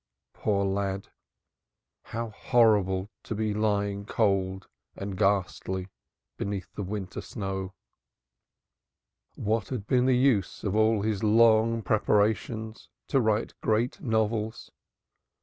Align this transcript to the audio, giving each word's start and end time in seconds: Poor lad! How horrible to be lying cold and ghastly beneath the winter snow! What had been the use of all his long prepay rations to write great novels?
Poor 0.33 0.65
lad! 0.65 1.09
How 2.05 2.29
horrible 2.31 3.11
to 3.21 3.35
be 3.35 3.53
lying 3.53 4.03
cold 4.07 4.67
and 4.95 5.15
ghastly 5.15 5.89
beneath 6.37 6.73
the 6.73 6.81
winter 6.81 7.21
snow! 7.21 7.75
What 9.35 9.67
had 9.67 9.85
been 9.85 10.07
the 10.07 10.17
use 10.17 10.63
of 10.63 10.75
all 10.75 11.03
his 11.03 11.23
long 11.23 11.83
prepay 11.83 12.13
rations 12.13 12.89
to 13.09 13.21
write 13.21 13.53
great 13.61 14.01
novels? 14.01 14.71